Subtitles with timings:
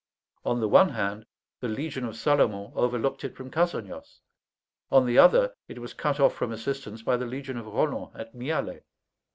[0.45, 1.27] On the one hand,
[1.59, 4.21] the legion of Salomon overlooked it from Cassagnas;
[4.91, 8.33] on the other, it was cut off from assistance by the legion of Roland at
[8.33, 8.81] Mialet.